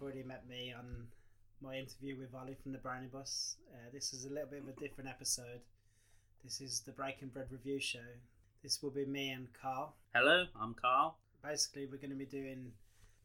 [0.00, 0.12] I'm Liam.
[0.12, 1.06] You've already met me on
[1.62, 3.56] my interview with Ollie from the Brownie Bus.
[3.72, 5.60] Uh, this is a little bit of a different episode.
[6.44, 7.98] This is the Breaking Bread review show.
[8.62, 9.94] This will be me and Carl.
[10.14, 11.16] Hello, I'm Carl.
[11.42, 12.72] Basically, we're going to be doing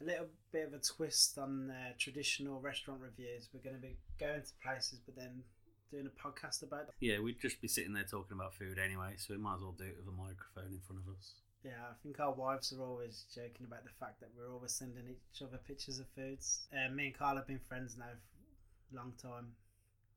[0.01, 3.49] a little bit of a twist on uh, traditional restaurant reviews.
[3.53, 5.43] We're going to be going to places, but then
[5.91, 6.95] doing a podcast about them.
[6.99, 9.75] Yeah, we'd just be sitting there talking about food anyway, so we might as well
[9.77, 11.33] do it with a microphone in front of us.
[11.65, 15.09] Yeah, I think our wives are always joking about the fact that we're always sending
[15.09, 16.67] each other pictures of foods.
[16.71, 19.47] Uh, me and Carl have been friends now for a long time.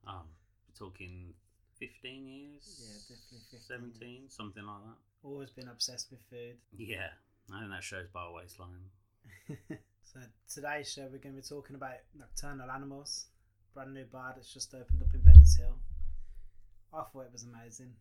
[0.06, 0.24] Oh,
[0.68, 1.32] we're talking
[1.80, 2.84] 15 years?
[2.84, 3.60] Yeah, definitely 15
[3.96, 5.26] 17, something like that.
[5.26, 6.56] Always been obsessed with food.
[6.76, 7.08] Yeah,
[7.50, 8.92] I think that shows by our waistline.
[10.04, 10.20] so
[10.52, 13.24] today's show we're going to be talking about Nocturnal Animals,
[13.72, 15.78] brand new bar that's just opened up in Bennett Hill.
[16.92, 17.94] I thought it was amazing.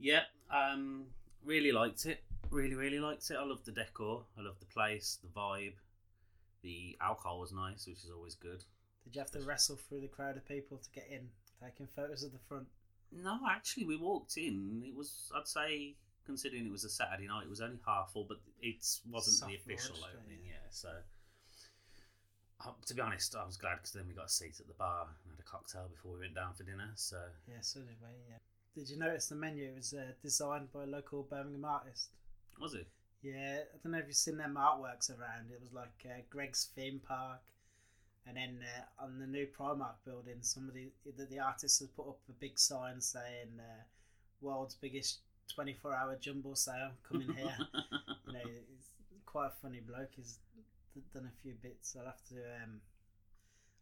[0.00, 1.04] Yeah, um,
[1.44, 2.22] really liked it.
[2.50, 3.36] Really, really liked it.
[3.40, 4.24] I loved the decor.
[4.38, 5.74] I loved the place, the vibe.
[6.62, 8.64] The alcohol was nice, which is always good.
[9.04, 11.28] Did you have to wrestle through the crowd of people to get in,
[11.62, 12.66] taking photos of the front?
[13.12, 14.82] No, actually, we walked in.
[14.86, 18.24] It was, I'd say, considering it was a Saturday night, it was only half full,
[18.26, 18.76] but it
[19.10, 20.38] wasn't Soft the official opening.
[20.44, 20.52] yeah.
[20.52, 20.88] Yeah, so
[22.64, 24.74] uh, to be honest, I was glad because then we got a seat at the
[24.74, 26.90] bar and had a cocktail before we went down for dinner.
[26.96, 28.08] So Yeah, so did we.
[28.30, 28.38] Yeah.
[28.74, 32.10] Did you notice the menu was uh, designed by a local Birmingham artist?
[32.60, 32.86] was it?
[33.22, 35.50] Yeah, I don't know if you've seen them artworks around.
[35.52, 37.40] It was like uh, Greggs theme park,
[38.26, 42.18] and then uh, on the new Primark building, somebody the, the artist has put up
[42.28, 43.82] a big sign saying uh,
[44.40, 45.20] "World's biggest
[45.56, 47.56] 24-hour jumbo sale coming here."
[48.26, 48.90] you know, he's
[49.24, 50.10] quite a funny bloke.
[50.14, 50.38] He's
[51.12, 51.96] done a few bits.
[51.98, 52.36] I'll have to.
[52.62, 52.80] Um,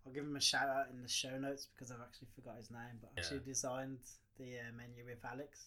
[0.06, 2.71] I'll give him a shout out in the show notes because I've actually forgot his
[2.71, 3.22] name, but Yeah.
[3.22, 3.99] actually designed
[4.38, 5.66] the uh, menu with Alex,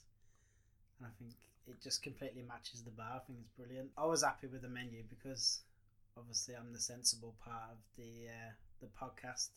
[0.99, 1.33] and I think
[1.67, 3.21] it just completely matches the bar.
[3.21, 3.89] I think it's brilliant.
[3.97, 5.61] I was happy with the menu because
[6.17, 9.49] obviously I'm the sensible part of the uh, the podcast,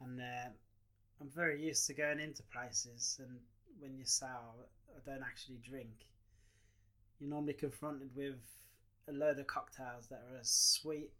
[0.00, 0.50] and uh,
[1.20, 3.38] I'm very used to going into places and
[3.78, 4.64] when you say oh,
[4.96, 6.06] I don't actually drink,
[7.20, 8.40] you're normally confronted with
[9.08, 11.10] a load of cocktails that are as sweet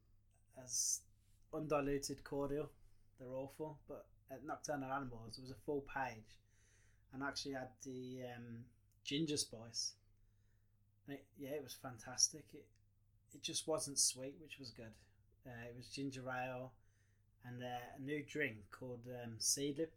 [0.64, 1.00] as
[1.54, 2.68] undiluted cordial.
[3.18, 6.38] They're awful, but at Nocturnal Animals it was a full page,
[7.12, 8.64] and actually had the um,
[9.04, 9.92] ginger spice.
[11.06, 12.44] And it, yeah, it was fantastic.
[12.54, 12.64] It
[13.34, 14.92] it just wasn't sweet, which was good.
[15.46, 16.72] Uh, it was ginger ale
[17.44, 19.88] and uh, a new drink called um, Seedlip.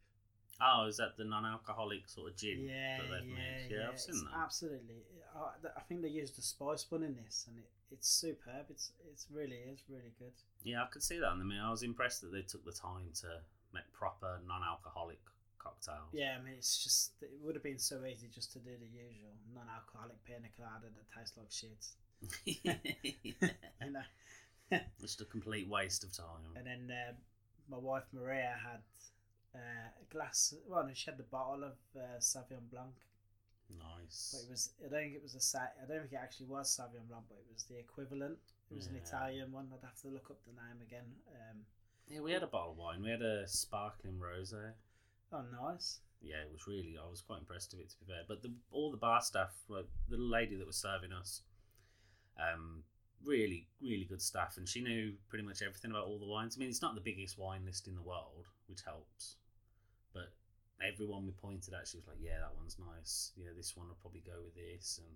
[0.62, 3.68] Oh, is that the non-alcoholic sort of gin Yeah, that they've yeah, made?
[3.70, 4.40] Yeah, yeah, I've seen that.
[4.42, 5.04] Absolutely,
[5.36, 8.68] I, I think they used a spice bun in this, and it, it's superb.
[8.70, 10.32] It's it's really is really good.
[10.64, 11.28] Yeah, I could see that.
[11.28, 13.42] I mean, I was impressed that they took the time to
[13.74, 15.20] make proper non-alcoholic
[15.66, 16.14] cocktails.
[16.14, 18.86] Yeah, I mean, it's just it would have been so easy just to do the
[18.86, 21.82] usual non-alcoholic pina colada that tastes like shit.
[23.82, 24.02] You know.
[25.02, 26.42] Just a complete waste of time.
[26.56, 27.14] And then uh,
[27.70, 28.82] my wife Maria had
[29.54, 30.56] uh, a glass.
[30.68, 32.96] Well, no, she had the bottle of uh, Sauvignon Blanc,
[33.78, 34.34] Nice.
[34.34, 34.72] but it was.
[34.84, 35.40] I don't think it was a.
[35.40, 38.38] Sa- I don't think it actually was Sauvignon Blanc, but it was the equivalent.
[38.72, 39.68] It was an Italian one.
[39.72, 41.06] I'd have to look up the name again.
[41.30, 41.58] Um,
[42.10, 43.04] Yeah, we had a bottle of wine.
[43.04, 44.72] We had a sparkling rosé.
[45.34, 46.00] Oh, nice.
[46.22, 46.96] Yeah, it was really.
[46.98, 48.24] I was quite impressed with it to be fair.
[48.28, 51.42] But the, all the bar staff, like the lady that was serving us,
[52.40, 52.84] um,
[53.24, 56.56] really, really good staff, and she knew pretty much everything about all the wines.
[56.56, 59.36] I mean, it's not the biggest wine list in the world, which helps,
[60.14, 60.34] but
[60.82, 63.32] everyone we pointed at, she was like, "Yeah, that one's nice.
[63.36, 65.16] Yeah, this one will probably go with this," and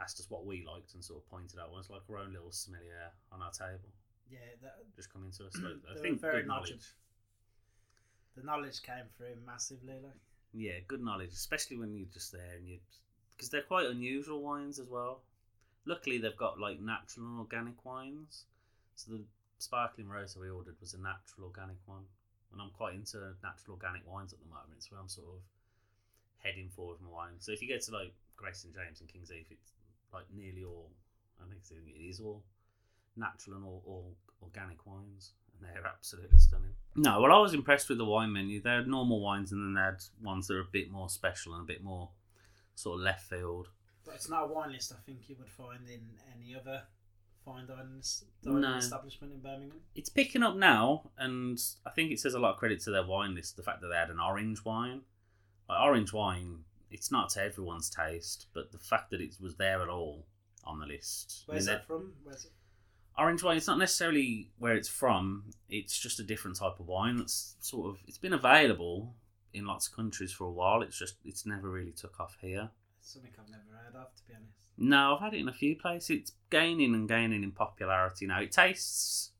[0.00, 1.70] asked us what we liked and sort of pointed out.
[1.78, 3.92] It's like our own little sommelier on our table,
[4.30, 5.56] Yeah, that, just coming to us.
[5.56, 6.80] Like, I think very good knowledgeable.
[8.36, 9.94] The knowledge came through massively.
[10.02, 10.20] Like,
[10.52, 12.78] Yeah, good knowledge, especially when you're just there and you,
[13.32, 15.20] because they're quite unusual wines as well.
[15.84, 18.44] Luckily, they've got like natural and organic wines.
[18.96, 19.20] So the
[19.58, 22.04] sparkling rose that we ordered was a natural organic one,
[22.52, 24.86] and I'm quite into natural organic wines at the moment.
[24.90, 25.40] Where I'm sort of
[26.38, 27.38] heading for with my wine.
[27.38, 29.72] So if you go to like Grace and James and King's Eve, it's
[30.12, 30.90] like nearly all.
[31.38, 32.42] I think it is all
[33.16, 36.74] natural and all, all organic wines, they're absolutely stunning.
[36.94, 38.60] No, well, I was impressed with the wine menu.
[38.62, 41.54] They had normal wines, and then they had ones that are a bit more special
[41.54, 42.10] and a bit more
[42.74, 43.68] sort of left field.
[44.04, 44.92] but it's not a wine list.
[44.92, 46.00] I think you would find in
[46.36, 46.82] any other
[47.44, 48.02] fine dining,
[48.42, 48.76] dining No.
[48.76, 49.80] establishment in Birmingham.
[49.94, 53.04] It's picking up now, and I think it says a lot of credit to their
[53.04, 53.56] wine list.
[53.56, 55.02] The fact that they had an orange wine,
[55.68, 59.82] like orange wine, it's not to everyone's taste, but the fact that it was there
[59.82, 60.26] at all
[60.64, 61.44] on the list.
[61.48, 62.12] I mean, Where's they- that from?
[62.22, 62.52] Where's it?
[63.18, 67.16] Orange wine it's not necessarily where it's from it's just a different type of wine
[67.16, 69.14] that's sort of it's been available
[69.54, 72.70] in lots of countries for a while it's just it's never really took off here
[73.06, 74.68] Something I've never heard of, to be honest.
[74.76, 76.10] No, I've had it in a few places.
[76.10, 78.40] It's gaining and gaining in popularity now.
[78.40, 79.30] It tastes.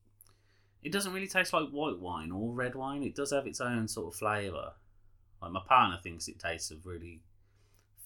[0.85, 3.03] It doesn't really taste like white wine or red wine.
[3.03, 4.75] It does have its own sort of flavour.
[5.43, 7.23] Like my partner thinks it tastes of really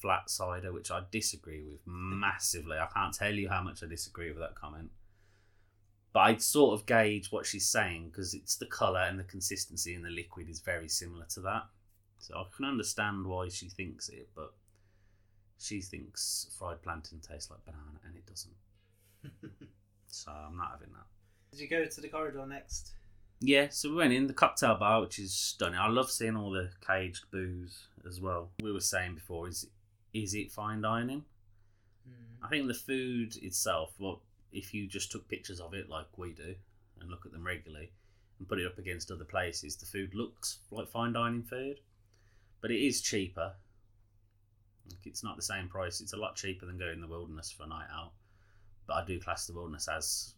[0.00, 2.78] flat cider, which I disagree with massively.
[2.78, 4.88] I can't tell you how much I disagree with that comment.
[6.12, 9.94] But I sort of gauge what she's saying because it's the colour and the consistency
[9.94, 11.66] in the liquid is very similar to that.
[12.18, 14.52] So I can understand why she thinks it, but
[15.58, 19.68] she thinks fried plantain tastes like banana and it doesn't.
[20.10, 21.06] So I'm not having that.
[21.52, 22.92] Did you go to the corridor next?
[23.40, 25.78] Yeah, so we went in the cocktail bar, which is stunning.
[25.78, 28.50] I love seeing all the caged booze as well.
[28.62, 29.66] We were saying before, is
[30.12, 31.24] is it fine dining?
[32.08, 32.44] Mm.
[32.44, 34.20] I think the food itself, well,
[34.52, 36.54] if you just took pictures of it like we do
[37.00, 37.92] and look at them regularly
[38.38, 41.80] and put it up against other places, the food looks like fine dining food,
[42.60, 43.54] but it is cheaper.
[44.88, 46.00] Like it's not the same price.
[46.00, 48.12] It's a lot cheaper than going in the wilderness for a night out.
[48.86, 50.34] But I do class the wilderness as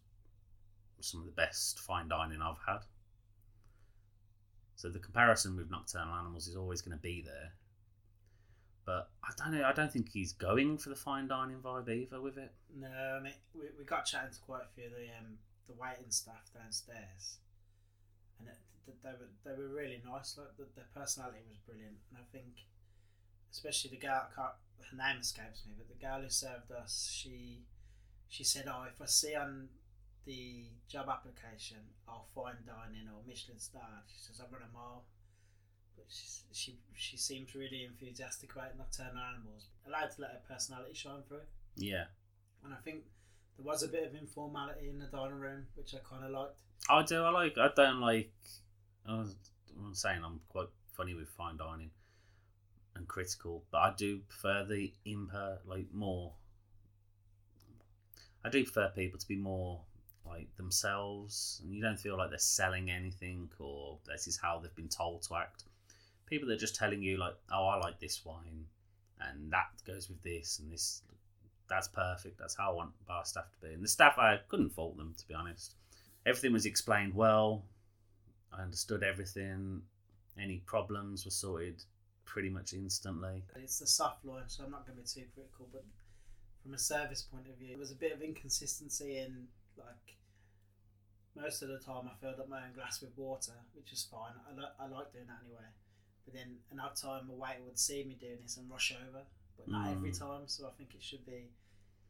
[0.99, 2.79] some of the best fine dining I've had.
[4.75, 7.53] So the comparison with Nocturnal Animals is always going to be there.
[8.85, 9.63] But I don't know.
[9.63, 12.51] I don't think he's going for the fine dining vibe either with it.
[12.75, 15.37] No, I mean we, we got chatting to quite a few of the um
[15.67, 17.39] the waiting staff downstairs,
[18.39, 20.37] and it, th- they were they were really nice.
[20.37, 22.67] Like the, their personality was brilliant, and I think
[23.51, 27.63] especially the girl her name escapes me, but the girl who served us, she
[28.27, 29.69] she said, "Oh, if I see on
[30.25, 31.77] the job application,
[32.07, 35.05] I'll fine dining or Michelin star," she says, "I run a mile."
[35.95, 40.93] But she, she she seems really enthusiastic about nocturnal animals, allowed to let her personality
[40.93, 41.45] shine through.
[41.75, 42.05] Yeah,
[42.63, 43.03] And I think
[43.57, 46.59] there was a bit of informality in the dining room, which I kind of liked.
[46.89, 47.23] I do.
[47.23, 47.57] I like.
[47.57, 48.31] I don't like.
[49.07, 49.35] I was,
[49.77, 51.89] I'm saying I'm quite funny with fine dining
[52.95, 56.33] and critical, but I do prefer the imper like more.
[58.45, 59.81] I do prefer people to be more
[60.25, 64.75] like themselves, and you don't feel like they're selling anything or this is how they've
[64.75, 65.63] been told to act.
[66.33, 68.65] People that are just telling you like, "Oh, I like this wine,
[69.19, 71.03] and that goes with this, and this."
[71.69, 72.37] That's perfect.
[72.37, 73.73] That's how I want bar staff to be.
[73.73, 75.75] And the staff, I couldn't fault them to be honest
[76.25, 77.63] everything was explained well.
[78.51, 79.81] I understood everything.
[80.39, 81.83] Any problems were sorted
[82.25, 83.43] pretty much instantly.
[83.55, 85.83] It's the soft launch, so I'm not going to be too critical, but
[86.61, 89.47] from a service point of view, there was a bit of inconsistency in
[89.77, 90.17] like
[91.35, 94.33] most of the time I filled up my own glass with water, which is fine.
[94.47, 95.65] I, li- I like doing that anyway.
[96.25, 99.23] But then another time a waiter would see me doing this and rush over,
[99.57, 100.19] but not every Mm.
[100.19, 100.47] time.
[100.47, 101.49] So I think it should be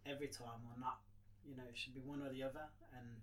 [0.05, 1.01] every time or not.
[1.45, 2.67] You know, it should be one or the other.
[2.95, 3.21] And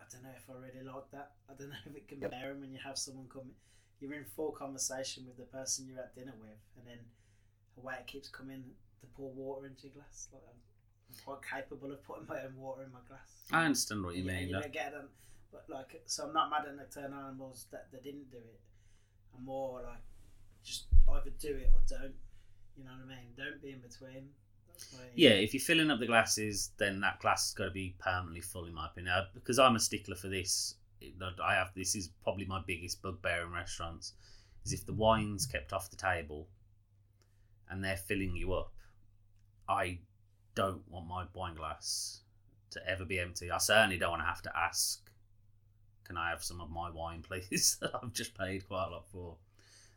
[0.00, 1.32] I don't know if I really like that.
[1.48, 3.54] I don't know if it can be bearing when you have someone come.
[3.98, 6.98] You're in full conversation with the person you're at dinner with, and then
[7.78, 8.62] a waiter keeps coming
[9.00, 10.28] to pour water into your glass.
[10.32, 10.60] Like I'm,
[11.08, 13.46] I'm quite capable of putting my own water in my glass.
[13.50, 14.48] I understand what you Yeah, mean.
[14.48, 15.08] you don't get them,
[15.50, 18.60] but like, so I'm not mad at nocturnal animals that they didn't do it.
[19.34, 20.02] I'm more like,
[21.26, 22.14] either do it or don't.
[22.76, 23.32] You know what I mean?
[23.36, 24.28] Don't be in between.
[25.14, 28.42] Yeah, if you're filling up the glasses, then that glass has got to be permanently
[28.42, 29.14] full, in my opinion.
[29.14, 30.74] Uh, Because I'm a stickler for this.
[31.42, 34.12] I have this is probably my biggest bugbear in restaurants,
[34.64, 36.48] is if the wine's kept off the table,
[37.70, 38.72] and they're filling you up.
[39.68, 39.98] I
[40.54, 42.20] don't want my wine glass
[42.70, 43.50] to ever be empty.
[43.50, 45.10] I certainly don't want to have to ask,
[46.04, 49.08] "Can I have some of my wine, please?" that I've just paid quite a lot
[49.08, 49.36] for.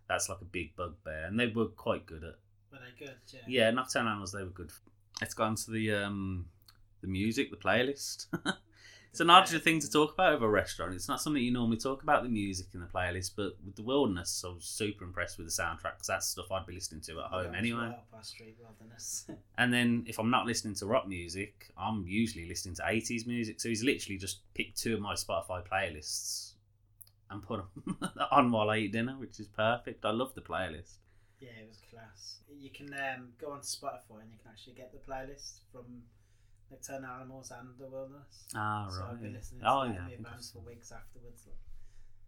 [0.10, 2.36] That's like a big bugbear, and they were quite good at
[2.72, 3.16] Were they good?
[3.32, 3.40] Yeah.
[3.48, 4.72] yeah, Nocturnal Animals, they were good.
[5.22, 6.48] Let's go on to the um,
[7.02, 8.26] the music, the playlist.
[9.12, 10.96] it's an odd thing to talk about over a restaurant.
[10.96, 13.84] It's not something you normally talk about the music in the playlist, but with the
[13.84, 17.20] wilderness, I was super impressed with the soundtrack because that's stuff I'd be listening to
[17.20, 17.82] at home was anyway.
[17.82, 19.26] Right up our street wilderness.
[19.60, 23.60] And then if I'm not listening to rock music, I'm usually listening to 80s music.
[23.60, 26.49] So he's literally just picked two of my Spotify playlists
[27.40, 27.98] and put them
[28.32, 30.06] on while I eat dinner, which is perfect.
[30.06, 30.98] I love the playlist.
[31.40, 32.40] yeah, it was class.
[32.60, 36.04] You can um, go on Spotify and you can actually get the playlist from
[36.70, 38.46] Nocturnal Animals and the Wilderness.
[38.56, 38.94] Ah, right.
[38.94, 39.08] So.
[39.12, 40.18] I've been listening to oh, that yeah.
[40.22, 41.48] Bands for weeks afterwards.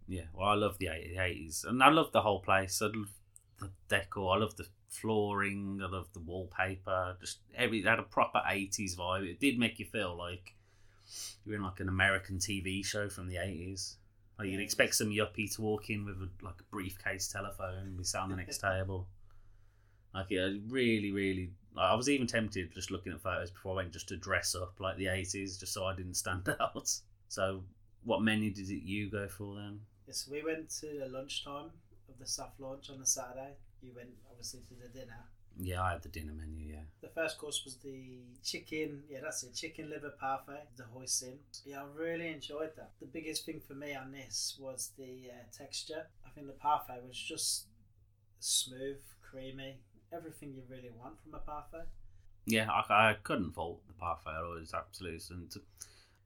[0.07, 2.81] Yeah, well, I love the 80s, and I love the whole place.
[2.81, 3.11] I love
[3.59, 4.35] the decor.
[4.35, 5.79] I love the flooring.
[5.83, 7.17] I love the wallpaper.
[7.21, 9.29] Just every it had a proper 80s vibe.
[9.29, 10.55] It did make you feel like
[11.45, 13.95] you're in like an American TV show from the 80s.
[14.41, 18.03] Like you'd expect some yuppie to walk in with a, like a briefcase telephone be
[18.03, 19.07] sat on the next table.
[20.15, 21.51] Like yeah, really, really.
[21.75, 24.55] Like, I was even tempted just looking at photos before I went just to dress
[24.55, 26.91] up like the 80s, just so I didn't stand out.
[27.27, 27.63] So,
[28.03, 29.79] what menu did it you go for then?
[30.07, 31.69] Yes, we went to the lunchtime
[32.09, 33.53] of the soft launch on the Saturday.
[33.83, 35.23] You went obviously to the dinner,
[35.59, 36.73] Yeah, I had the dinner menu.
[36.73, 41.37] Yeah, The first course was the chicken, yeah, that's it, chicken liver parfait, the hoisin.
[41.65, 42.91] Yeah, I really enjoyed that.
[42.99, 46.07] The biggest thing for me on this was the uh, texture.
[46.25, 47.65] I think the parfait was just
[48.39, 49.77] smooth, creamy,
[50.13, 51.87] everything you really want from a parfait.
[52.45, 54.31] yeah, I, I couldn't fault the parfait.
[54.31, 55.51] It was absolutely and,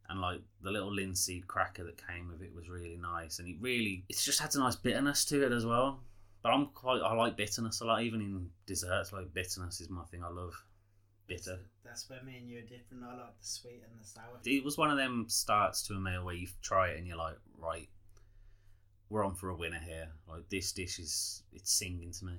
[0.09, 3.57] and like the little linseed cracker that came with it was really nice, and it
[3.59, 5.99] really it's just had a nice bitterness to it as well.
[6.45, 9.11] But I'm quite I like bitterness a lot, even in desserts.
[9.11, 10.23] Like bitterness is my thing.
[10.23, 10.53] I love
[11.25, 11.57] bitter.
[11.83, 13.03] That's where me and you are different.
[13.03, 14.37] I like the sweet and the sour.
[14.45, 17.17] It was one of them starts to a meal where you try it and you're
[17.17, 17.89] like, right,
[19.09, 20.07] we're on for a winner here.
[20.29, 22.33] Like this dish is it's singing to me.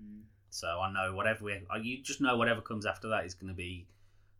[0.00, 0.20] Mm.
[0.50, 3.56] So I know whatever we, you just know whatever comes after that is going to
[3.56, 3.88] be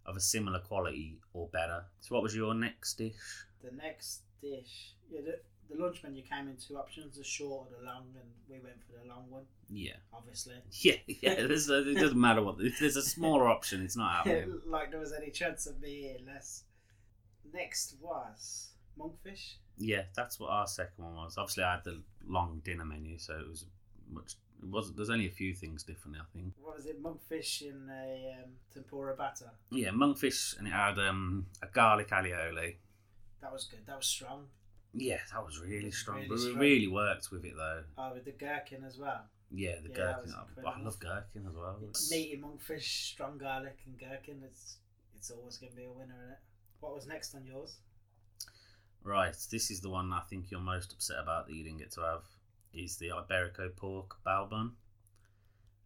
[0.07, 1.83] of a similar quality or better.
[2.03, 3.17] So what was your next dish?
[3.65, 5.23] The next dish, yeah,
[5.71, 8.77] the, lunch menu came in two options: the short or the long, and we went
[8.85, 10.55] for the long one, Yeah, obviously.
[10.73, 11.33] yeah, yeah.
[11.33, 12.57] A, it doesn't matter what.
[12.61, 14.61] If there's a smaller option, it's not happening.
[14.67, 16.65] like there was any chance of me eating less.
[17.53, 19.55] Next was monkfish.
[19.79, 21.37] Yeah, that's what our second one was.
[21.39, 23.67] Obviously, I had the long dinner menu, so it was
[24.11, 24.35] much.
[24.61, 24.97] It wasn't.
[24.97, 26.53] There's only a few things different, I think.
[26.61, 27.03] What was it?
[27.03, 29.51] Monkfish in a um, tempura batter.
[29.71, 32.77] Yeah, monkfish, and it had um, a garlic alioli.
[33.41, 33.87] That was good.
[33.87, 34.47] That was strong.
[34.95, 36.17] Yeah, that was really strong.
[36.19, 36.57] Really but strong.
[36.57, 37.83] it really worked with it though.
[37.97, 39.23] Oh, with the gherkin as well.
[39.51, 40.35] Yeah, the Yeah, gherkin.
[40.35, 41.77] I- love gherkin as well.
[41.83, 44.43] It's- Meaty monkfish, strong garlic, and gherkin.
[44.45, 44.79] It's
[45.15, 46.39] it's always going to be a winner in it.
[46.81, 47.77] What was next on yours?
[49.03, 51.91] Right, this is the one I think you're most upset about that you didn't get
[51.93, 52.25] to have.
[52.73, 54.77] Is the Iberico pork bao bun,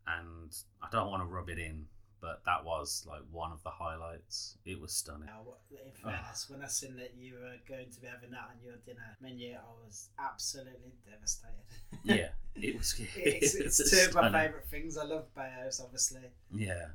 [0.06, 1.86] and I don't want to rub it in,
[2.22, 4.56] but that was like one of the highlights.
[4.64, 5.26] It was stunning.
[5.26, 8.64] Now, in fairness, when I seen that you were going to be having that on
[8.64, 11.66] your dinner menu, I was absolutely devastated.
[12.04, 12.94] Yeah, it was.
[13.16, 14.96] it's, it it's was two of my favourite things.
[14.96, 16.22] I love bayos, obviously,
[16.54, 16.86] Yeah,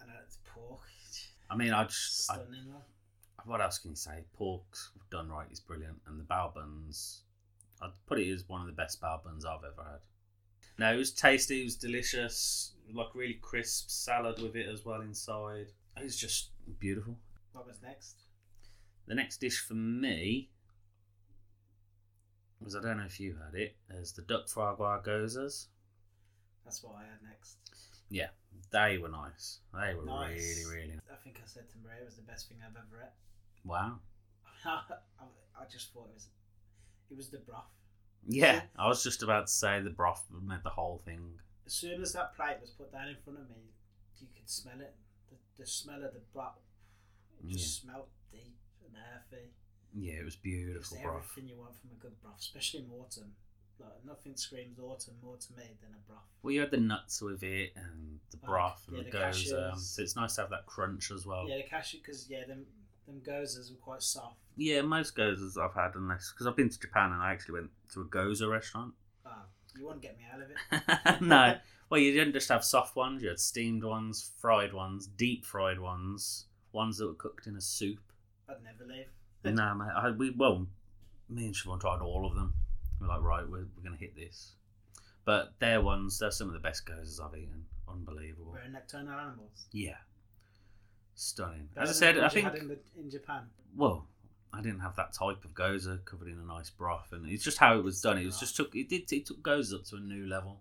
[0.00, 0.80] and it's pork.
[1.48, 2.72] I mean, I just Stunning.
[2.72, 2.82] one.
[3.44, 4.24] what else can you say?
[4.32, 4.64] Pork
[5.10, 7.22] done right is brilliant, and the bao buns,
[7.80, 10.00] I'd put it as one of the best bao buns I've ever had.
[10.78, 11.60] No, it was tasty.
[11.60, 12.72] It was delicious.
[12.92, 15.68] Like really crisp salad with it as well inside.
[15.96, 16.50] It was just
[16.80, 17.16] beautiful.
[17.52, 18.16] What was next?
[19.06, 20.50] The next dish for me
[22.60, 23.76] was I don't know if you had it.
[23.88, 25.66] There's the duck foie gras gyozas.
[26.64, 27.56] That's what I had next.
[28.10, 28.28] Yeah,
[28.72, 29.60] they were nice.
[29.72, 30.40] They were Nice.
[30.66, 30.98] really, really.
[31.10, 33.10] I think I said to Maria it was the best thing I've ever ate.
[33.64, 33.98] Wow.
[34.64, 34.80] I,
[35.60, 36.28] I just thought it was,
[37.10, 37.64] it was the broth.
[38.26, 41.20] Yeah, I was just about to say the broth made the whole thing.
[41.66, 43.56] As soon as that plate was put down in front of me,
[44.20, 44.94] you could smell it.
[45.30, 46.58] The, the smell of the broth
[47.42, 49.44] it just smelled deep and earthy.
[49.94, 51.24] Yeah, it was It's beautiful broth.
[51.30, 53.32] everything you want from a good broth, especially in autumn.
[53.78, 56.22] Like nothing screams autumn more to me than a broth.
[56.42, 59.18] Well, you had the nuts with it and the Like, broth yeah, and the, the
[59.18, 59.72] gyoza.
[59.72, 59.78] Um, cashews.
[59.80, 61.48] So it's nice to have that crunch as well.
[61.48, 62.64] Yeah, the cashew because yeah, them
[63.06, 64.36] them gyozas were quite soft.
[64.56, 67.70] Yeah, most gyozas I've had, unless because I've been to Japan and I actually went
[67.92, 68.94] to a gyoza restaurant.
[69.26, 71.20] Ah, you wouldn't get me out of it.
[71.26, 71.56] no,
[71.88, 75.80] well, you didn't just have soft ones; you had steamed ones, fried ones, deep fried
[75.80, 78.00] ones, ones that were cooked in a soup.
[78.50, 79.06] I'd never leave.
[79.44, 80.66] no, mate, I, we well,
[81.30, 82.52] me and Siobhan tried all of them.
[83.00, 84.52] We're like, right, we're, we're going to hit this.
[85.24, 87.64] But their ones, they're some of the best gyozas I've eaten.
[87.88, 88.52] Unbelievable.
[88.52, 89.66] We're nocturnal animals.
[89.72, 89.96] Yeah,
[91.14, 91.68] stunning.
[91.76, 93.42] As I said, I think in, the, in Japan.
[93.76, 94.06] well,
[94.52, 97.58] I didn't have that type of gyoza covered in a nice broth, and it's just
[97.58, 98.18] how it was done.
[98.18, 98.40] It was ah.
[98.40, 100.60] just took it did it took gyoza up to a new level.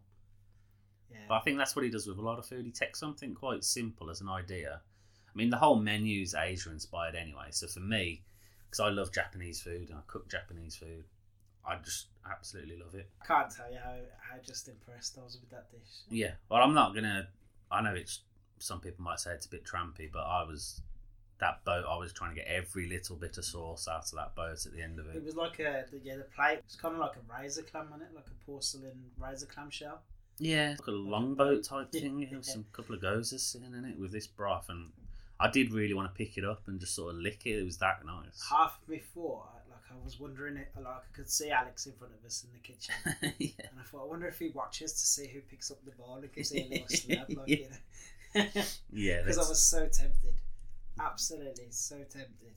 [1.12, 2.65] Yeah, But I think that's what he does with a lot of food.
[2.65, 4.81] He takes something quite simple as an idea.
[5.27, 7.48] I mean, the whole menu's Asia inspired anyway.
[7.51, 8.24] So for me,
[8.69, 11.05] because I love Japanese food and I cook Japanese food,
[11.67, 13.10] I just absolutely love it.
[13.22, 15.81] I can't tell you how, how just impressed I was with that dish.
[16.10, 16.31] Yeah.
[16.50, 17.27] Well, I'm not gonna.
[17.72, 18.22] I know it's
[18.63, 20.82] some people might say it's a bit trampy, but I was
[21.39, 21.84] that boat.
[21.89, 24.72] I was trying to get every little bit of sauce out of that boat at
[24.74, 25.24] the end of It it.
[25.24, 28.10] was like a yeah the plate was kind of like a razor clam on it,
[28.15, 30.01] like a porcelain razor clam shell.
[30.39, 32.01] Yeah, like a longboat type Yeah.
[32.01, 32.20] thing.
[32.32, 34.91] With some couple of gyozas sitting in it with this broth, and
[35.39, 37.60] I did really want to pick it up and just sort of lick it.
[37.60, 38.43] It was that nice.
[38.50, 41.93] Half of me thought like I was wondering it like I could see Alex in
[41.93, 42.96] front of us in the kitchen.
[43.38, 43.67] yeah.
[43.70, 46.20] And I thought, I wonder if he watches to see who picks up the ball
[46.22, 47.55] and gives it a little slap, like Yeah.
[47.58, 47.75] you know.
[48.36, 50.36] Yeah, Because I was so tempted,
[51.00, 52.56] absolutely so tempted.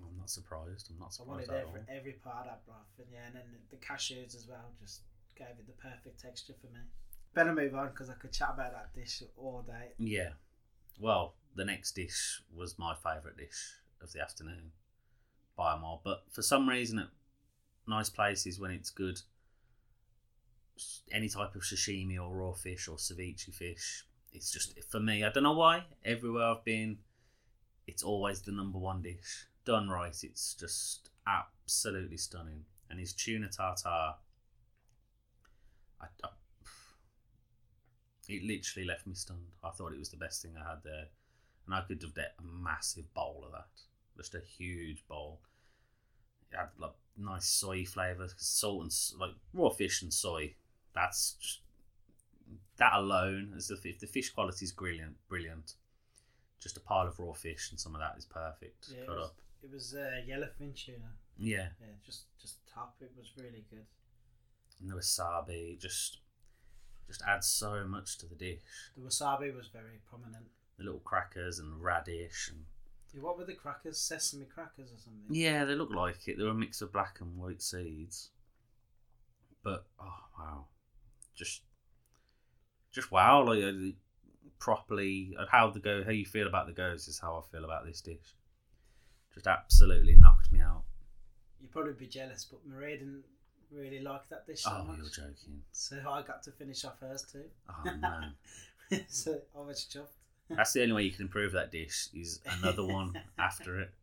[0.00, 0.90] I'm not surprised.
[0.90, 1.74] I'm not I wanted surprised at all.
[1.88, 5.02] every, every part of that broth, and yeah, and then the cashews as well just
[5.36, 6.80] gave it the perfect texture for me.
[7.34, 9.92] Better move on because I could chat about that dish all day.
[9.98, 10.30] Yeah.
[10.98, 14.72] Well, the next dish was my favourite dish of the afternoon
[15.56, 16.00] by a mile.
[16.04, 17.08] But for some reason, at
[17.86, 19.20] nice places when it's good,
[21.12, 25.24] any type of sashimi or raw fish or ceviche fish, it's just for me.
[25.24, 25.84] I don't know why.
[26.04, 26.98] Everywhere I've been,
[27.86, 30.16] it's always the number one dish done right.
[30.22, 32.64] It's just absolutely stunning.
[32.90, 34.14] And his tuna tartare,
[36.00, 36.28] I, I,
[38.28, 39.40] it literally left me stunned.
[39.62, 41.06] I thought it was the best thing I had there,
[41.66, 43.68] and I could have ate a massive bowl of that,
[44.16, 45.40] just a huge bowl.
[46.50, 50.54] It had like nice soy flavours, salt and like raw fish and soy.
[50.94, 51.60] That's just,
[52.78, 55.74] that alone as the if the fish quality is brilliant, brilliant.
[56.60, 58.86] Just a pile of raw fish and some of that is perfect.
[58.92, 59.36] Yeah, it was, up.
[59.62, 61.12] it was uh, yellowfin tuna.
[61.36, 62.96] Yeah, Yeah, just just top.
[63.00, 63.86] It was really good.
[64.80, 66.18] and the wasabi just
[67.06, 68.60] just adds so much to the dish.
[68.96, 70.46] The wasabi was very prominent.
[70.78, 72.64] The little crackers and radish and
[73.14, 73.98] Yeah, What were the crackers?
[73.98, 75.24] Sesame crackers or something?
[75.30, 76.36] yeah, they look like it.
[76.38, 78.30] They're a mix of black and white seeds.
[79.62, 80.64] But oh wow,
[81.36, 81.62] just
[82.92, 83.44] just wow!
[83.44, 83.72] Like uh,
[84.58, 87.64] properly, uh, how the go, how you feel about the goes is how I feel
[87.64, 88.34] about this dish.
[89.34, 90.82] Just absolutely knocked me out.
[91.60, 93.24] You'd probably be jealous, but Maria didn't
[93.70, 94.98] really like that dish so Oh, much.
[94.98, 95.60] you're joking.
[95.72, 97.44] So I got to finish off hers too.
[97.68, 98.34] Oh man,
[99.08, 100.16] so I was chuffed.
[100.56, 103.90] that's the only way you can improve that dish is another one after it.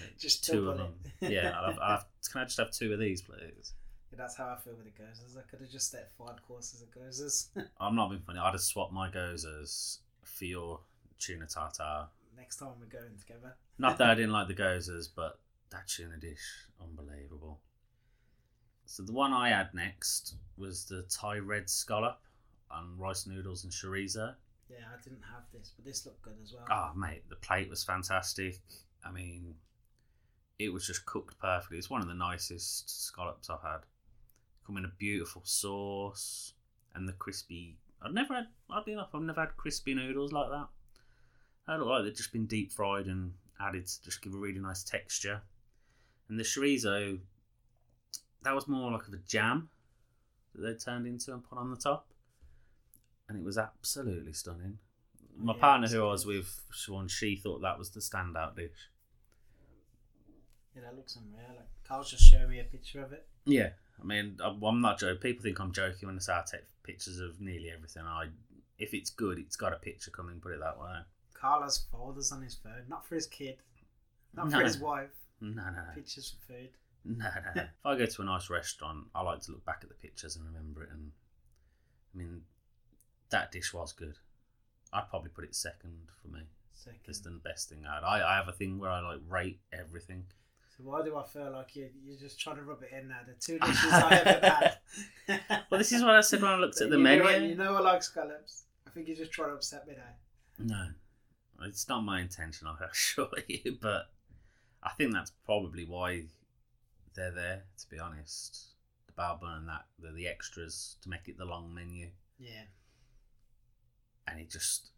[0.00, 0.94] Like, Just two of them.
[1.20, 3.74] Yeah, I'll have, I'll have, can I just have two of these, please?
[4.16, 5.38] That's how I feel with the gyozas.
[5.38, 7.48] I could have just ate five courses of gyozas.
[7.80, 8.38] I'm not being funny.
[8.38, 10.80] I'd have swapped my gyozas for your
[11.18, 12.06] tuna tartare.
[12.36, 13.54] Next time we're going together.
[13.78, 15.38] Not that I didn't like the gyozas, but
[15.70, 17.60] that tuna dish, unbelievable.
[18.84, 22.20] So the one I had next was the Thai red scallop
[22.70, 24.34] and rice noodles and chorizo.
[24.68, 26.66] Yeah, I didn't have this, but this looked good as well.
[26.70, 28.60] Oh mate, the plate was fantastic.
[29.04, 29.54] I mean,
[30.58, 31.78] it was just cooked perfectly.
[31.78, 33.80] It's one of the nicest scallops I've had.
[34.66, 36.54] Come in a beautiful sauce
[36.94, 37.76] and the crispy.
[38.00, 38.46] I've never had.
[38.84, 40.68] Be honest, I've never had crispy noodles like that.
[41.66, 44.58] They look like they've just been deep fried and added to just give a really
[44.58, 45.40] nice texture.
[46.28, 47.18] And the chorizo,
[48.42, 49.68] that was more like of a jam
[50.54, 52.08] that they turned into and put on the top,
[53.28, 54.78] and it was absolutely stunning.
[55.36, 58.90] My Yeah, partner who I was with, Siobhan, she thought that was the standout dish.
[60.74, 61.56] Yeah, that looks unreal.
[61.56, 63.26] Like, Carl's just showing me a picture of it.
[63.44, 65.18] Yeah, I mean, I'm not joking.
[65.20, 68.02] People think I'm joking when I say I take pictures of nearly everything.
[68.04, 68.26] I,
[68.78, 70.40] if it's good, it's got a picture coming.
[70.40, 70.98] Put it that way.
[71.34, 73.56] Carl has folders on his phone, not for his kid,
[74.34, 74.58] not No.
[74.58, 75.10] for his wife.
[75.40, 76.70] No, no, no, Pictures for food.
[77.04, 77.62] no, no.
[77.62, 80.36] if I go to a nice restaurant, I like to look back at the pictures
[80.36, 80.90] and remember it.
[80.92, 81.10] And
[82.14, 82.42] I mean,
[83.30, 84.18] that dish was good.
[84.92, 86.42] I'd probably put it second for me.
[86.72, 87.00] Second.
[87.06, 88.04] It's the best thing I had.
[88.04, 90.24] I, I have a thing where I like rate everything.
[90.76, 93.18] So why do I feel like you you're just trying to rub it in now?
[93.26, 94.46] The two dishes I ever
[95.46, 95.64] had.
[95.70, 97.22] Well, this is what I said when I looked at the you menu.
[97.24, 98.64] Know, you know I like scallops.
[98.86, 100.64] I think you're just trying to upset me now.
[100.64, 100.88] No,
[101.66, 102.66] it's not my intention.
[102.68, 104.10] I assure you, but
[104.82, 106.24] I think that's probably why
[107.14, 107.64] they're there.
[107.78, 108.58] To be honest,
[109.06, 112.08] the bao bun and that they're the extras to make it the long menu,
[112.38, 112.62] Yeah.
[114.26, 114.88] and it just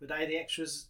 [0.00, 0.86] Were they the extras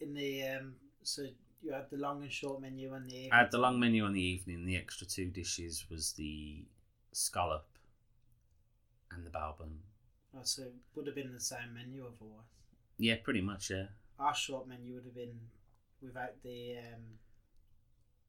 [0.00, 0.74] in the um?
[1.02, 1.22] So
[1.62, 3.30] you had the long and short menu on the.
[3.32, 4.64] I had the long menu on the evening.
[4.66, 6.64] The extra two dishes was the
[7.12, 7.66] scallop
[9.12, 9.78] and the bao bun.
[10.34, 12.44] Oh, so it would have been the same menu otherwise.
[12.98, 13.70] Yeah, pretty much.
[13.70, 13.86] Yeah.
[14.18, 15.38] Our short menu would have been
[16.02, 17.18] without the um,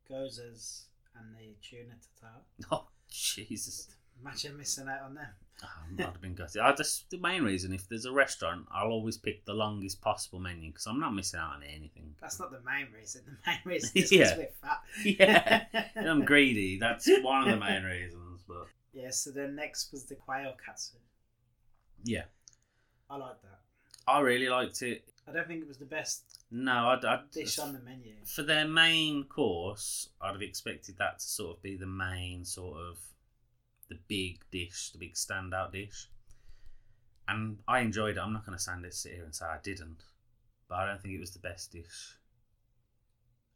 [0.10, 2.42] gyozas and the tuna tartare.
[2.72, 3.88] Oh Jesus.
[4.22, 5.28] Imagine missing out on them.
[5.64, 6.62] Oh, I'd have been gutted.
[6.62, 10.40] I just the main reason if there's a restaurant, I'll always pick the longest possible
[10.40, 12.16] menu because I'm not missing out on anything.
[12.20, 13.22] That's not the main reason.
[13.26, 14.38] The main reason is because Yeah.
[14.38, 14.82] we're fat.
[15.04, 16.80] Yeah, I'm greedy.
[16.80, 18.42] That's one of the main reasons.
[18.48, 20.98] But Yeah, so then next was the quail katsu.
[22.04, 22.24] yeah,
[23.10, 23.60] I like that.
[24.08, 25.04] I really liked it.
[25.28, 28.14] I don't think it was the best No, I'd, I'd dish on the menu.
[28.26, 32.80] for their main course, I'd have expected that to sort of be the main sort
[32.80, 32.98] of
[33.92, 36.08] the big dish, the big standout dish.
[37.28, 38.20] And I enjoyed it.
[38.20, 40.04] I'm not going to stand it sit here and say I didn't,
[40.68, 42.18] but I don't think it was the best dish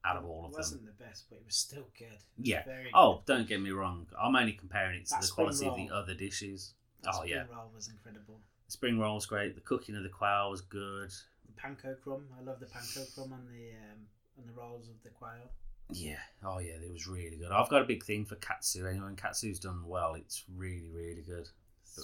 [0.06, 0.60] out of all of them.
[0.60, 2.20] It wasn't the best, but it was still good.
[2.38, 2.64] Was Yeah.
[2.94, 3.34] Oh, good.
[3.34, 4.08] don't get me wrong.
[4.22, 6.74] I'm only comparing it to That the spring quality of the other dishes.
[7.04, 7.56] That oh, spring yeah.
[7.56, 8.40] roll was incredible.
[8.68, 9.56] The spring roll was great.
[9.56, 11.12] The cooking of the quail was good.
[11.48, 12.28] The panko crumb.
[12.38, 14.00] I love the panko crumb on the um,
[14.38, 15.52] on the rolls of the quail.
[15.92, 16.18] Yeah.
[16.44, 16.74] Oh, yeah.
[16.84, 17.52] It was really good.
[17.52, 18.86] I've got a big thing for katsu.
[18.88, 21.48] Anyway, when katsu's done well, it's really, really good.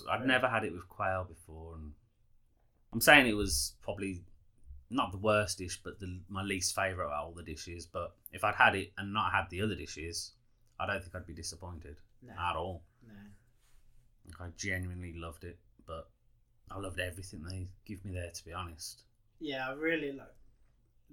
[0.10, 1.92] I'd very- never had it with quail before, and
[2.94, 4.24] I'm saying it was probably
[4.90, 7.86] not the worst dish, but the, my least favourite of all the dishes.
[7.86, 10.32] But if I'd had it and not had the other dishes,
[10.80, 12.84] I don't think I'd be disappointed No, at all.
[13.06, 13.14] no.
[14.40, 16.10] Like, I genuinely loved it, but
[16.70, 18.32] I loved everything they give me there.
[18.32, 19.04] To be honest,
[19.40, 20.28] Yeah, I really like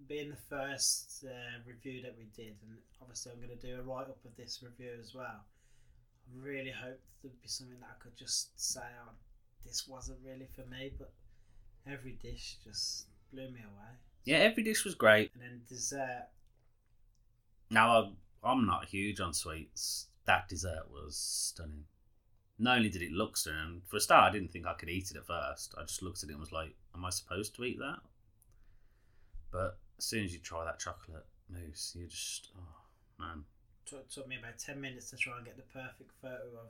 [0.07, 3.83] being the first uh, review that we did, and obviously I'm going to do a
[3.83, 5.45] write up of this review as well.
[5.45, 9.13] I really hope there'd be something that I could just say, oh,
[9.65, 11.13] this wasn't really for me, but
[11.91, 13.91] every dish just blew me away.
[14.25, 15.31] yeah, every dish was great.
[15.35, 16.29] And then dessert,
[17.71, 20.07] Now I'm, I'm not huge on sweets.
[20.27, 21.85] That dessert was stunning.
[22.59, 25.11] Not only did it look stunning, for a start, I didn't think I could eat
[25.11, 25.75] it at first.
[25.79, 28.01] I just looked at it and was like, "Am I supposed to eat that?"
[29.53, 32.63] But as soon as you try that chocolate mousse, you just, oh
[33.25, 33.45] man,
[33.85, 36.69] took, took me about 10 minutes to try and get the perfect photo of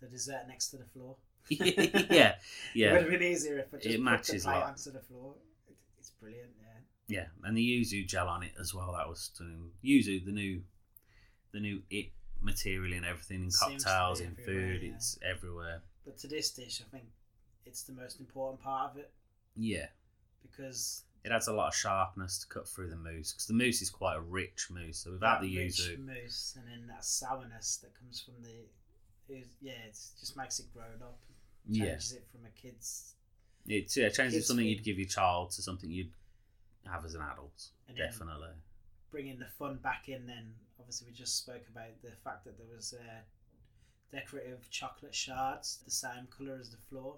[0.00, 1.16] the dessert next to the floor.
[1.48, 2.34] yeah,
[2.74, 2.88] yeah.
[2.88, 4.90] It would have been easier if I just It put matches the plate like- onto
[4.92, 5.34] the floor.
[5.68, 7.16] It, it's brilliant, yeah.
[7.20, 8.94] yeah, and the yuzu gel on it as well.
[8.96, 9.70] That was stunning.
[9.84, 10.60] Yuzu, the new,
[11.52, 14.82] the new it material in everything in cocktails, in food.
[14.82, 14.92] yeah.
[14.94, 15.82] It's everywhere.
[16.04, 17.04] But to this dish, I think
[17.66, 19.10] it's the most important part of it
[19.56, 19.86] Yeah,
[20.42, 23.82] because it adds a lot of sharpness to cut through the mousse because the mousse
[23.82, 24.98] is quite a rich mousse.
[24.98, 29.34] So without that the rich yuzu, mousse and then that sourness that comes from the,
[29.34, 31.18] it, yeah, it just makes it grown up.
[31.68, 33.14] yeah, Changes it from a kid's,
[33.66, 34.70] it's yeah, changes Kids something food.
[34.70, 36.12] you'd give your child to something you'd
[36.90, 37.68] have as an adult.
[37.88, 38.48] And Definitely.
[39.10, 40.26] bringing the fun back in.
[40.26, 43.20] Then obviously we just spoke about the fact that there was uh,
[44.10, 47.16] decorative chocolate shards, the same color as the floor.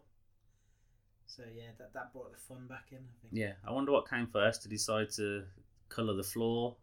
[1.30, 2.98] So yeah, that that brought the fun back in.
[2.98, 3.32] I think.
[3.32, 5.44] Yeah, I wonder what came first to decide to
[5.88, 6.76] colour the floor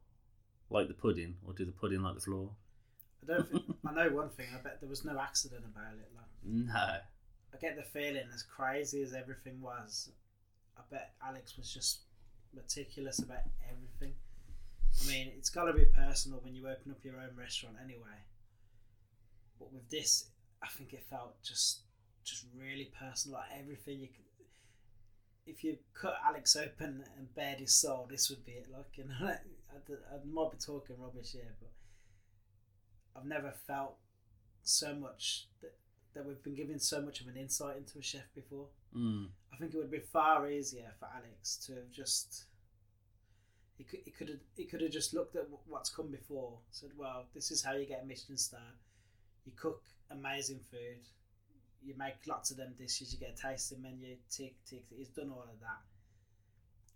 [0.69, 2.49] like the pudding or do the pudding like the floor.
[3.23, 3.49] I don't.
[3.49, 4.47] Think, I know one thing.
[4.53, 6.09] I bet there was no accident about it.
[6.15, 6.97] Like No.
[7.53, 10.11] I get the feeling, as crazy as everything was,
[10.77, 12.01] I bet Alex was just
[12.53, 14.13] meticulous about everything.
[15.03, 18.23] I mean, it's got to be personal when you open up your own restaurant anyway.
[19.59, 20.29] But with this,
[20.63, 21.81] I think it felt just
[22.23, 23.39] just really personal.
[23.39, 24.26] Like everything you could.
[25.47, 28.67] If you cut Alex open and bared his soul, this would be it.
[28.71, 31.71] Like, you know, I, I might be talking rubbish here, but
[33.15, 33.95] I've never felt
[34.63, 35.73] so much that
[36.17, 38.65] that we've been given so much of an insight into a chef before.
[38.95, 39.27] Mm.
[39.53, 42.45] I think it would be far easier for Alex to have just.
[43.77, 46.89] He could, he could have he could have just looked at what's come before, said,
[46.97, 48.73] "Well, this is how you get a Michelin star.
[49.45, 51.07] You cook amazing food.
[51.83, 53.13] You make lots of them dishes.
[53.13, 54.15] You get a tasting menu.
[54.29, 54.83] Tick tick.
[54.95, 55.79] He's done all of that,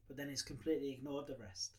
[0.07, 1.71] but then he's completely ignored the rest.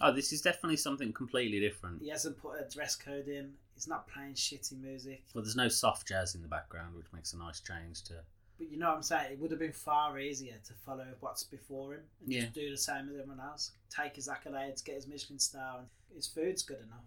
[0.00, 2.00] Oh, this is definitely something completely different.
[2.02, 3.52] He hasn't put a dress code in.
[3.74, 5.22] He's not playing shitty music.
[5.34, 8.14] Well, there's no soft jazz in the background, which makes a nice change to.
[8.58, 9.32] But you know what I'm saying?
[9.32, 12.40] It would have been far easier to follow what's before him and Yeah.
[12.42, 13.72] just do the same as everyone else.
[13.90, 17.04] Take his accolades, get his Michelin star, and his food's good enough.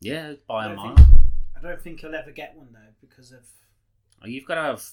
[0.00, 0.96] Yeah, by a mile.
[1.56, 3.44] I don't think he'll ever get one though because of
[4.24, 4.84] You've got to have.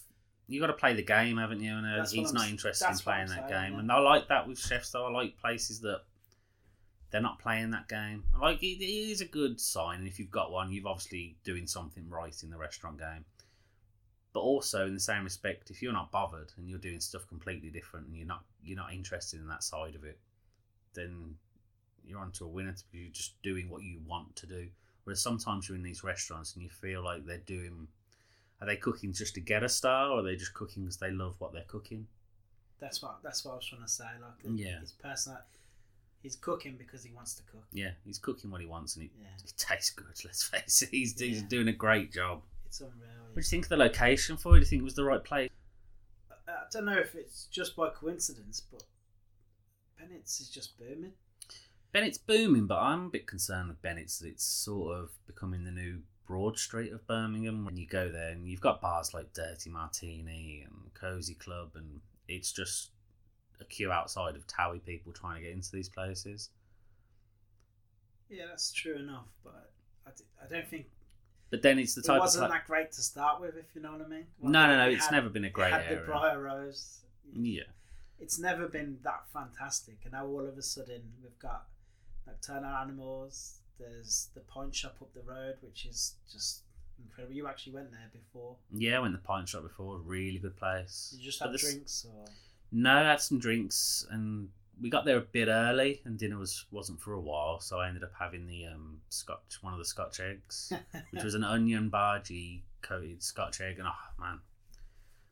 [0.47, 1.75] You've got to play the game, haven't you?
[1.75, 3.79] And uh, That's he's I'm not interested in playing that saying, game, yeah.
[3.79, 4.91] and I like that with chefs.
[4.91, 6.01] Though I like places that
[7.11, 8.23] they're not playing that game.
[8.39, 9.99] Like it, it is a good sign.
[9.99, 13.25] And if you've got one, you've obviously doing something right in the restaurant game.
[14.33, 17.69] But also, in the same respect, if you're not bothered and you're doing stuff completely
[17.69, 20.19] different, and you're not you're not interested in that side of it,
[20.93, 21.35] then
[22.05, 22.75] you're onto a winner.
[22.91, 24.67] You're just doing what you want to do.
[25.03, 27.87] Whereas sometimes you're in these restaurants and you feel like they're doing.
[28.61, 31.11] Are they cooking just to get a star, or are they just cooking because they
[31.11, 32.07] love what they're cooking?
[32.79, 34.03] that's what that's what I was trying to say.
[34.21, 34.79] Like Yeah.
[34.81, 35.39] his personal,
[36.21, 37.63] he's cooking because he wants to cook.
[37.73, 40.05] Yeah, he's cooking what he wants, and it, Yeah, it tastes good.
[40.25, 42.41] Let's face it, he's, he's doing a great job.
[42.65, 42.93] it's unreal.
[43.33, 44.59] What do you think of the location for it?
[44.59, 45.49] Do you think it was the right place?
[46.47, 48.83] I, I don't know if it's just by coincidence, but
[49.99, 51.13] Bennett's is just booming.
[51.91, 55.71] Bennett's booming, but I'm a bit concerned with Bennett's that it's sort of becoming the
[55.71, 57.65] new Broad Street of Birmingham.
[57.65, 62.01] When you go there, and you've got bars like Dirty Martini and Cosy Club, and
[62.27, 62.91] it's just
[63.59, 66.49] a queue outside of Towie people trying to get into these places.
[68.29, 69.71] Yeah, that's true enough, but
[70.05, 70.87] I, d- I don't think
[71.49, 73.81] But then it's the it type wasn't of that great to start with, if you
[73.81, 74.25] know what I mean.
[74.41, 74.89] no, no, no.
[74.89, 75.99] It's had- never been a great had area.
[76.01, 77.05] the Briar Rose.
[77.33, 77.63] Yeah,
[78.19, 81.67] It's never been that fantastic, and now all of a sudden we've got
[82.25, 83.59] Nocturnal Animals.
[83.79, 86.61] There's the pawn shop up the road, which is just
[86.99, 87.35] incredible.
[87.35, 88.55] You actually went there before.
[88.73, 88.97] yeah.
[88.97, 89.97] I went to the pint shop before.
[89.99, 91.09] Really good place.
[91.11, 92.25] Did you just have this- drinks or?
[92.71, 94.49] No, I had some drinks and
[94.81, 97.87] we got there a bit early and dinner was wasn't for a while, so I
[97.87, 100.73] ended up having the um scotch one of the scotch eggs,
[101.11, 104.39] which was an onion bhaji coated scotch egg and oh man.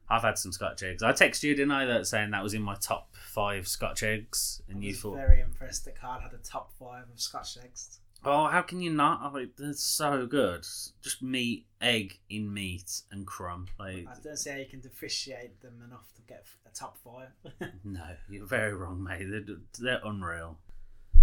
[0.07, 1.01] I've had some scotch eggs.
[1.01, 4.61] I texted you, didn't I, that saying that was in my top five scotch eggs,
[4.69, 7.99] and you thought very impressed that Carl had a top five of Scotch eggs.
[8.27, 9.21] Oh, how can you not?
[9.23, 10.65] Oh, like, they're so good.
[11.01, 13.67] Just meat, egg in meat, and crumb.
[13.79, 17.29] Like, I don't see how you can differentiate them enough to get a top five.
[17.83, 19.27] no, you're very wrong, mate.
[19.29, 20.57] They're, they're unreal.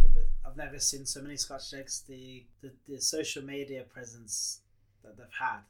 [0.03, 2.05] Yeah, but I've never seen so many Scotch eggs.
[2.09, 4.61] The, the the social media presence
[5.03, 5.61] that they've had.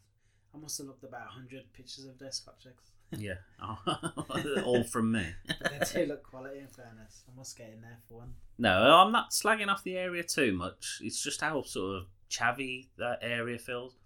[0.55, 2.92] I must have looked about hundred pictures of their Scotch eggs.
[3.19, 5.27] Yeah, oh, all from me.
[5.47, 6.59] They do look quality.
[6.61, 8.35] In fairness, I must get in there for one.
[8.59, 10.99] No, I'm not slagging off the area too much.
[11.03, 13.97] It's just how sort of chavvy that area feels.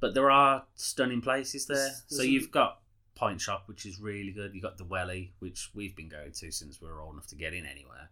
[0.00, 1.76] But there are stunning places there.
[1.76, 2.82] There's- So there's a- you've got
[3.14, 4.54] Pint Shop, which is really good.
[4.54, 7.34] You've got the Welly, which we've been going to since we were old enough to
[7.36, 8.10] get in anywhere.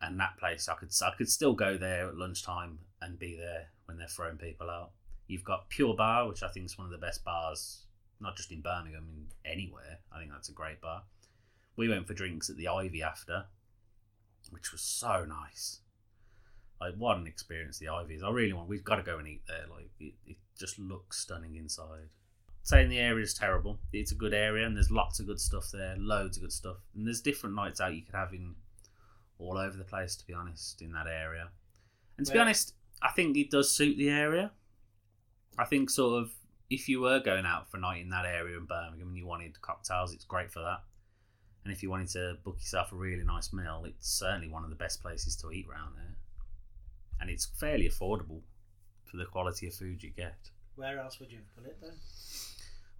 [0.00, 3.70] And that place, I could I could still go there at lunchtime and be there
[3.86, 4.92] when they're throwing people out.
[5.26, 7.85] You've got Pure Bar, which I think is one of the best bars,
[8.20, 10.00] not just in Birmingham, in anywhere.
[10.12, 11.02] I think that's a great bar.
[11.76, 13.46] We went for drinks at the Ivy after,
[14.50, 15.80] which was so nice.
[16.80, 18.22] Like what an experience the Ivy is.
[18.22, 18.68] I really want.
[18.68, 19.64] We've got to go and eat there.
[19.70, 22.08] Like it, it just looks stunning inside.
[22.62, 23.78] Saying the area is terrible.
[23.92, 25.94] It's a good area and there's lots of good stuff there.
[25.98, 26.76] Loads of good stuff.
[26.94, 28.56] And there's different nights out you could have in
[29.38, 30.16] all over the place.
[30.16, 31.50] To be honest, in that area.
[32.18, 34.50] And to be honest, I think it does suit the area.
[35.58, 36.32] I think sort of
[36.70, 39.26] if you were going out for a night in that area in Birmingham and you
[39.26, 40.80] wanted cocktails, it's great for that.
[41.64, 44.70] And if you wanted to book yourself a really nice meal, it's certainly one of
[44.70, 46.16] the best places to eat around there.
[47.20, 48.40] And it's fairly affordable
[49.04, 50.36] for the quality of food you get.
[50.76, 51.88] Where else would you have put it though?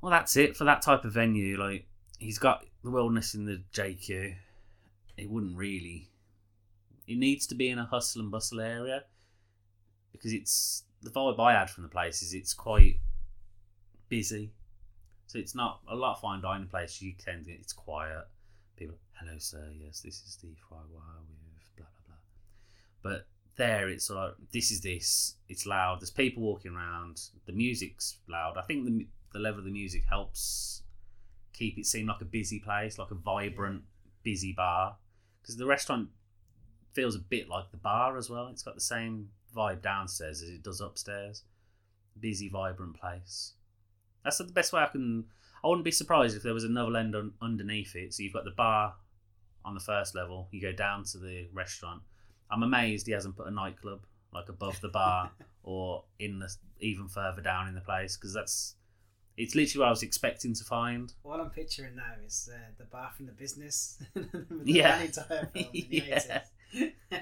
[0.01, 1.59] Well, that's it for that type of venue.
[1.59, 1.87] Like
[2.19, 4.35] he's got the wilderness in the JQ.
[5.17, 6.09] It wouldn't really.
[7.07, 9.05] It needs to be in a hustle and bustle area
[10.13, 12.99] because it's the vibe I had from the place is it's quite
[14.09, 14.53] busy.
[15.27, 17.03] So it's not a lot of fine dining places.
[17.03, 18.27] You tend to it's quiet.
[18.77, 21.01] People, hello sir, yes, this is the gras with
[21.77, 22.17] blah blah blah.
[23.03, 25.37] But there, it's like this is this.
[25.49, 26.01] It's loud.
[26.01, 27.21] There's people walking around.
[27.47, 28.57] The music's loud.
[28.57, 30.83] I think the the level of the music helps
[31.53, 33.83] keep it seem like a busy place, like a vibrant,
[34.23, 34.97] busy bar.
[35.41, 36.09] Because the restaurant
[36.93, 38.49] feels a bit like the bar as well.
[38.49, 41.43] It's got the same vibe downstairs as it does upstairs.
[42.19, 43.53] Busy, vibrant place.
[44.27, 45.25] That's the best way I can.
[45.65, 48.13] I wouldn't be surprised if there was another end un- underneath it.
[48.13, 48.95] So you've got the bar
[49.65, 50.49] on the first level.
[50.51, 52.03] You go down to the restaurant.
[52.51, 54.01] I'm amazed he hasn't put a nightclub
[54.35, 55.31] like above the bar
[55.63, 58.75] or in the even further down in the place because that's
[59.37, 61.13] it's literally what I was expecting to find.
[61.25, 64.03] All I'm picturing now is uh, the bar from the business.
[64.15, 64.99] The Yeah.
[64.99, 66.03] Danny Dyer film in the
[66.73, 67.21] Yeah.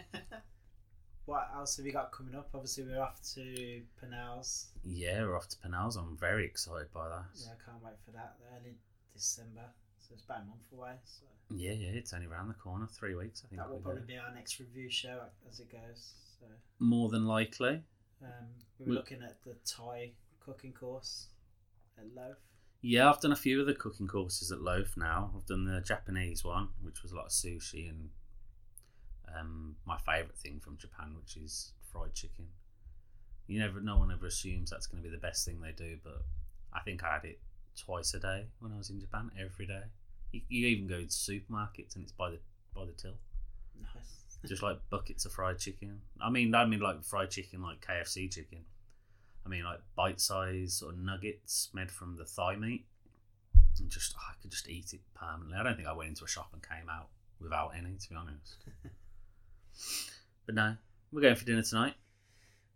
[1.25, 1.27] 80s.
[1.27, 2.49] what else have you got coming up?
[2.55, 4.67] Obviously, we're off to Purnell's.
[4.85, 5.97] Yeah, we're off to Purnell's.
[5.97, 7.25] I'm very excited by that.
[7.35, 8.37] Yeah, I can't wait for that.
[8.61, 8.75] Early
[9.15, 9.65] December,
[9.99, 10.93] so it's about a month away.
[11.05, 12.87] So Yeah, yeah, it's only around the corner.
[12.87, 13.61] Three weeks, I think.
[13.61, 16.15] that will probably be our next review show as it goes.
[16.41, 16.47] So
[16.79, 17.83] More than likely.
[18.23, 18.29] um,
[18.79, 21.29] we were Well- looking at the Thai cooking course
[21.99, 22.37] at Loaf.
[22.81, 25.33] Yeah, I've done a few of the cooking courses at Loaf now.
[25.35, 28.11] I've done the Japanese one, which was a lot of sushi, and
[29.39, 32.47] um, my favourite thing from Japan, which is fried chicken.
[33.47, 35.99] You never, no one ever assumes that's going to be the best thing they do,
[36.03, 36.23] but
[36.73, 37.41] I think I had it
[37.77, 39.83] twice a day when I was in Japan, every day.
[40.33, 42.39] You, you even go to supermarkets and it's by the
[42.75, 43.15] by the till,
[43.81, 44.39] Nice.
[44.49, 46.01] just like buckets of fried chicken.
[46.21, 48.61] I mean, I mean like fried chicken, like KFC chicken.
[49.47, 52.87] I mean, like bite-sized sort of nuggets made from the thigh meat,
[53.79, 55.59] and just I could just eat it permanently.
[55.59, 57.09] I don't think I went into a shop and came out
[57.41, 58.57] without any, to be honest.
[60.47, 60.77] but no,
[61.13, 61.95] we're going for dinner tonight.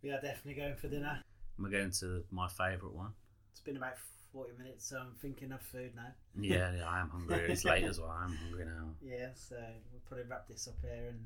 [0.02, 1.22] we are definitely going for dinner.
[1.58, 3.12] We're going to my favourite one.
[3.50, 3.94] It's been about
[4.32, 6.12] forty minutes, so I'm thinking of food now.
[6.40, 7.46] Yeah, yeah, I am hungry.
[7.50, 8.10] It's late as well.
[8.10, 8.90] I'm hungry now.
[9.02, 9.56] Yeah, so
[9.90, 11.18] we'll probably wrap this up here and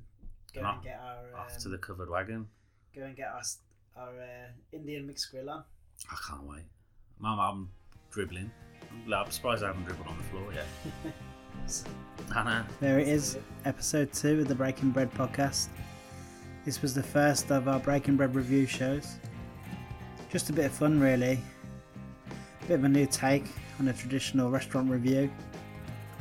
[0.54, 2.46] go Off- and get our um, Off to the covered wagon.
[2.94, 3.42] go and get our
[3.96, 5.64] our uh, Indian mixed grill on.
[6.10, 6.64] I can't wait.
[7.18, 7.68] Mum, I'm
[8.10, 8.50] dribbling.
[9.14, 10.64] I'm surprised I haven't dribbled on the floor yet.
[12.80, 15.68] There it is, episode two of the Breaking Bread podcast.
[16.64, 19.16] This was the first of our Breaking Bread review shows.
[20.30, 21.40] Just a bit of fun, really.
[22.62, 23.46] A bit of a new take
[23.78, 25.30] on a traditional restaurant review.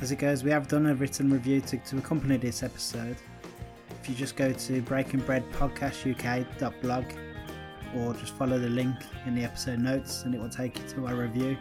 [0.02, 3.18] As it goes, we have done a written review to, to accompany this episode.
[4.02, 7.06] If you just go to breakingbreadpodcastuk.blog
[7.98, 11.08] or just follow the link in the episode notes and it will take you to
[11.08, 11.58] our review.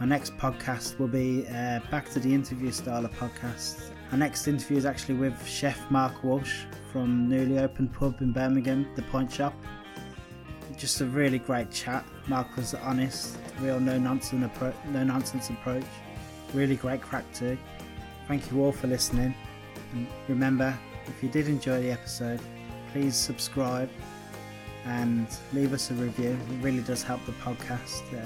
[0.00, 3.90] Our next podcast will be uh, back to the interview style of podcast.
[4.12, 8.88] Our next interview is actually with Chef Mark Walsh from newly opened pub in Birmingham,
[8.96, 9.52] The Pint Shop.
[10.78, 12.06] Just a really great chat.
[12.28, 15.84] Mark was honest, real no nonsense appro- no nonsense approach.
[16.54, 17.58] Really great crack too.
[18.26, 19.34] Thank you all for listening.
[19.92, 20.74] And remember,
[21.08, 22.40] if you did enjoy the episode,
[22.92, 23.90] please subscribe
[24.86, 26.30] and leave us a review.
[26.30, 28.00] It really does help the podcast.
[28.18, 28.24] Uh,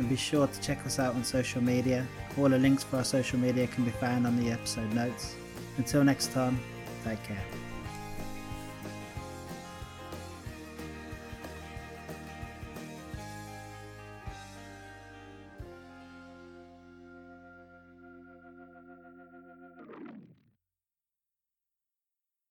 [0.00, 2.06] and be sure to check us out on social media.
[2.38, 5.36] All the links for our social media can be found on the episode notes.
[5.76, 6.58] Until next time,
[7.04, 7.69] take care.